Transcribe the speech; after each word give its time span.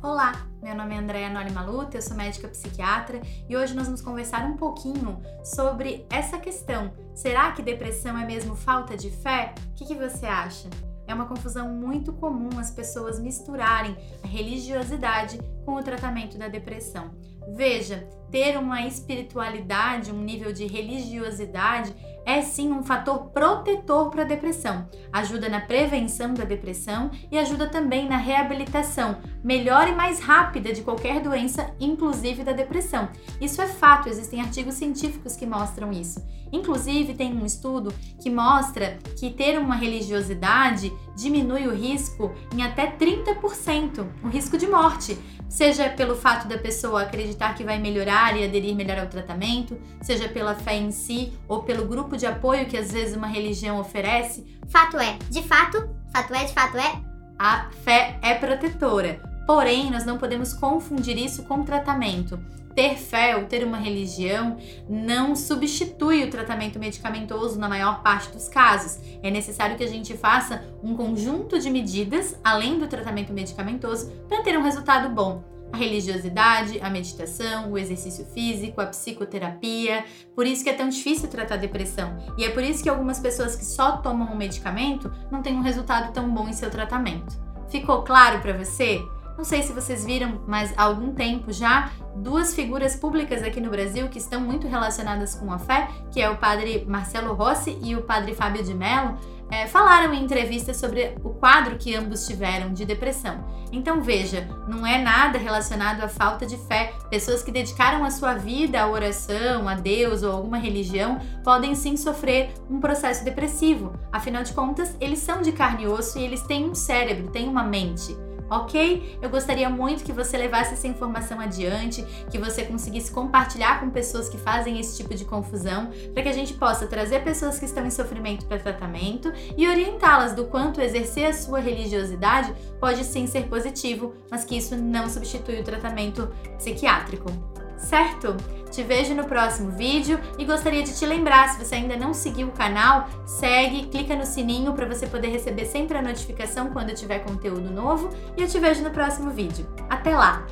Olá, 0.00 0.46
meu 0.62 0.76
nome 0.76 0.94
é 0.94 0.98
Andréa 0.98 1.28
Noli 1.28 1.50
Maluta, 1.50 1.96
eu 1.96 2.02
sou 2.02 2.16
médica 2.16 2.46
psiquiatra 2.46 3.20
e 3.48 3.56
hoje 3.56 3.74
nós 3.74 3.86
vamos 3.86 4.00
conversar 4.00 4.44
um 4.44 4.56
pouquinho 4.56 5.20
sobre 5.42 6.06
essa 6.08 6.38
questão. 6.38 6.92
Será 7.16 7.50
que 7.50 7.62
depressão 7.62 8.16
é 8.16 8.24
mesmo 8.24 8.54
falta 8.54 8.96
de 8.96 9.10
fé? 9.10 9.52
O 9.72 9.74
que, 9.74 9.86
que 9.86 9.96
você 9.96 10.24
acha? 10.24 10.70
É 11.04 11.12
uma 11.12 11.26
confusão 11.26 11.70
muito 11.70 12.12
comum 12.12 12.60
as 12.60 12.70
pessoas 12.70 13.18
misturarem 13.18 13.96
a 14.22 14.26
religiosidade 14.28 15.40
com 15.64 15.74
o 15.74 15.82
tratamento 15.82 16.38
da 16.38 16.46
depressão. 16.46 17.10
Veja, 17.56 18.06
ter 18.30 18.56
uma 18.56 18.82
espiritualidade, 18.82 20.12
um 20.12 20.22
nível 20.22 20.52
de 20.52 20.64
religiosidade 20.64 21.92
é 22.24 22.42
sim 22.42 22.70
um 22.70 22.84
fator 22.84 23.30
protetor 23.30 24.10
para 24.10 24.22
a 24.22 24.26
depressão. 24.26 24.86
Ajuda 25.12 25.48
na 25.48 25.60
prevenção 25.60 26.34
da 26.34 26.44
depressão 26.44 27.10
e 27.30 27.38
ajuda 27.38 27.66
também 27.68 28.08
na 28.08 28.16
reabilitação 28.16 29.18
melhor 29.42 29.88
e 29.88 29.92
mais 29.92 30.20
rápida 30.20 30.72
de 30.72 30.82
qualquer 30.82 31.20
doença, 31.20 31.72
inclusive 31.80 32.44
da 32.44 32.52
depressão. 32.52 33.08
Isso 33.40 33.62
é 33.62 33.66
fato, 33.66 34.08
existem 34.08 34.40
artigos 34.40 34.74
científicos 34.74 35.36
que 35.36 35.46
mostram 35.46 35.90
isso. 35.92 36.22
Inclusive, 36.52 37.14
tem 37.14 37.32
um 37.34 37.44
estudo 37.44 37.92
que 38.20 38.30
mostra 38.30 38.98
que 39.18 39.30
ter 39.30 39.58
uma 39.58 39.74
religiosidade 39.74 40.92
diminui 41.16 41.66
o 41.66 41.74
risco 41.74 42.32
em 42.54 42.62
até 42.62 42.90
30%, 42.90 44.06
o 44.22 44.28
risco 44.28 44.56
de 44.56 44.66
morte, 44.66 45.18
seja 45.48 45.88
pelo 45.88 46.14
fato 46.14 46.46
da 46.46 46.58
pessoa 46.58 47.02
acreditar 47.02 47.54
que 47.54 47.64
vai 47.64 47.78
melhorar 47.78 48.36
e 48.36 48.44
aderir 48.44 48.74
melhor 48.76 48.98
ao 48.98 49.06
tratamento, 49.06 49.78
seja 50.00 50.28
pela 50.28 50.54
fé 50.54 50.76
em 50.76 50.90
si 50.90 51.32
ou 51.48 51.62
pelo 51.62 51.86
grupo 51.86 52.16
de 52.16 52.26
apoio 52.26 52.66
que 52.66 52.76
às 52.76 52.92
vezes 52.92 53.16
uma 53.16 53.26
religião 53.26 53.80
oferece. 53.80 54.46
Fato 54.68 54.97
é, 55.00 55.18
de 55.30 55.42
fato, 55.42 55.88
fato 56.12 56.34
é, 56.34 56.44
de 56.44 56.52
fato 56.52 56.76
é, 56.76 57.00
a 57.38 57.68
fé 57.84 58.18
é 58.22 58.34
protetora. 58.34 59.20
Porém, 59.46 59.90
nós 59.90 60.04
não 60.04 60.18
podemos 60.18 60.52
confundir 60.52 61.16
isso 61.16 61.44
com 61.44 61.62
tratamento. 61.62 62.38
Ter 62.74 62.96
fé 62.96 63.36
ou 63.36 63.46
ter 63.46 63.64
uma 63.64 63.78
religião 63.78 64.58
não 64.88 65.34
substitui 65.34 66.22
o 66.22 66.30
tratamento 66.30 66.78
medicamentoso 66.78 67.58
na 67.58 67.68
maior 67.68 68.02
parte 68.02 68.30
dos 68.30 68.48
casos. 68.48 68.98
É 69.22 69.30
necessário 69.30 69.76
que 69.76 69.82
a 69.82 69.88
gente 69.88 70.16
faça 70.16 70.62
um 70.82 70.94
conjunto 70.94 71.58
de 71.58 71.70
medidas, 71.70 72.38
além 72.44 72.78
do 72.78 72.86
tratamento 72.86 73.32
medicamentoso, 73.32 74.12
para 74.28 74.42
ter 74.42 74.56
um 74.58 74.62
resultado 74.62 75.08
bom 75.08 75.57
a 75.72 75.76
religiosidade, 75.76 76.80
a 76.80 76.88
meditação, 76.90 77.72
o 77.72 77.78
exercício 77.78 78.24
físico, 78.26 78.80
a 78.80 78.86
psicoterapia. 78.86 80.04
Por 80.34 80.46
isso 80.46 80.64
que 80.64 80.70
é 80.70 80.74
tão 80.74 80.88
difícil 80.88 81.28
tratar 81.28 81.56
depressão. 81.56 82.16
E 82.36 82.44
é 82.44 82.50
por 82.50 82.62
isso 82.62 82.82
que 82.82 82.88
algumas 82.88 83.18
pessoas 83.18 83.54
que 83.54 83.64
só 83.64 83.98
tomam 83.98 84.32
um 84.32 84.36
medicamento 84.36 85.12
não 85.30 85.42
têm 85.42 85.54
um 85.54 85.62
resultado 85.62 86.12
tão 86.12 86.32
bom 86.32 86.48
em 86.48 86.52
seu 86.52 86.70
tratamento. 86.70 87.38
Ficou 87.68 88.02
claro 88.02 88.40
para 88.40 88.56
você? 88.56 89.00
Não 89.38 89.44
sei 89.44 89.62
se 89.62 89.72
vocês 89.72 90.04
viram, 90.04 90.40
mas 90.48 90.74
há 90.76 90.82
algum 90.82 91.14
tempo 91.14 91.52
já, 91.52 91.92
duas 92.16 92.56
figuras 92.56 92.96
públicas 92.96 93.40
aqui 93.40 93.60
no 93.60 93.70
Brasil 93.70 94.08
que 94.08 94.18
estão 94.18 94.40
muito 94.40 94.66
relacionadas 94.66 95.36
com 95.36 95.52
a 95.52 95.60
fé, 95.60 95.86
que 96.10 96.20
é 96.20 96.28
o 96.28 96.36
padre 96.36 96.84
Marcelo 96.88 97.34
Rossi 97.34 97.78
e 97.80 97.94
o 97.94 98.02
padre 98.02 98.34
Fábio 98.34 98.64
de 98.64 98.74
Mello, 98.74 99.16
é, 99.48 99.68
falaram 99.68 100.12
em 100.12 100.24
entrevistas 100.24 100.76
sobre 100.76 101.16
o 101.22 101.30
quadro 101.30 101.78
que 101.78 101.94
ambos 101.94 102.26
tiveram 102.26 102.72
de 102.72 102.84
depressão. 102.84 103.44
Então 103.70 104.02
veja, 104.02 104.48
não 104.66 104.84
é 104.84 105.00
nada 105.00 105.38
relacionado 105.38 106.02
à 106.02 106.08
falta 106.08 106.44
de 106.44 106.56
fé. 106.56 106.92
Pessoas 107.08 107.40
que 107.40 107.52
dedicaram 107.52 108.04
a 108.04 108.10
sua 108.10 108.34
vida 108.34 108.82
à 108.82 108.90
oração, 108.90 109.68
a 109.68 109.76
Deus 109.76 110.24
ou 110.24 110.32
alguma 110.32 110.58
religião 110.58 111.20
podem 111.44 111.76
sim 111.76 111.96
sofrer 111.96 112.50
um 112.68 112.80
processo 112.80 113.24
depressivo. 113.24 113.92
Afinal 114.10 114.42
de 114.42 114.52
contas, 114.52 114.96
eles 115.00 115.20
são 115.20 115.42
de 115.42 115.52
carne 115.52 115.84
e 115.84 115.86
osso 115.86 116.18
e 116.18 116.24
eles 116.24 116.42
têm 116.42 116.68
um 116.68 116.74
cérebro, 116.74 117.30
têm 117.30 117.48
uma 117.48 117.62
mente 117.62 118.16
ok? 118.50 119.18
Eu 119.20 119.30
gostaria 119.30 119.68
muito 119.68 120.04
que 120.04 120.12
você 120.12 120.36
levasse 120.36 120.74
essa 120.74 120.86
informação 120.86 121.40
adiante, 121.40 122.04
que 122.30 122.38
você 122.38 122.64
conseguisse 122.64 123.10
compartilhar 123.10 123.80
com 123.80 123.90
pessoas 123.90 124.28
que 124.28 124.38
fazem 124.38 124.78
esse 124.78 124.96
tipo 124.96 125.14
de 125.14 125.24
confusão, 125.24 125.90
para 126.12 126.22
que 126.22 126.28
a 126.28 126.32
gente 126.32 126.54
possa 126.54 126.86
trazer 126.86 127.22
pessoas 127.22 127.58
que 127.58 127.64
estão 127.64 127.86
em 127.86 127.90
sofrimento 127.90 128.46
para 128.46 128.58
tratamento 128.58 129.32
e 129.56 129.68
orientá-las 129.68 130.32
do 130.32 130.46
quanto 130.46 130.80
exercer 130.80 131.26
a 131.26 131.32
sua 131.32 131.60
religiosidade 131.60 132.54
pode 132.80 133.04
sim 133.04 133.26
ser 133.26 133.48
positivo, 133.48 134.14
mas 134.30 134.44
que 134.44 134.56
isso 134.56 134.76
não 134.76 135.08
substitui 135.08 135.60
o 135.60 135.64
tratamento 135.64 136.28
psiquiátrico 136.56 137.30
certo? 137.78 138.36
Te 138.70 138.82
vejo 138.82 139.14
no 139.14 139.24
próximo 139.24 139.70
vídeo 139.70 140.20
e 140.38 140.44
gostaria 140.44 140.82
de 140.82 140.94
te 140.94 141.06
lembrar, 141.06 141.48
se 141.48 141.64
você 141.64 141.76
ainda 141.76 141.96
não 141.96 142.12
seguiu 142.12 142.48
o 142.48 142.52
canal, 142.52 143.08
segue, 143.24 143.86
clica 143.86 144.14
no 144.14 144.26
sininho 144.26 144.74
para 144.74 144.86
você 144.86 145.06
poder 145.06 145.28
receber 145.28 145.64
sempre 145.64 145.96
a 145.96 146.02
notificação 146.02 146.70
quando 146.70 146.94
tiver 146.94 147.20
conteúdo 147.20 147.70
novo 147.70 148.10
e 148.36 148.42
eu 148.42 148.48
te 148.48 148.58
vejo 148.58 148.82
no 148.82 148.90
próximo 148.90 149.30
vídeo. 149.30 149.66
Até 149.88 150.14
lá! 150.14 150.46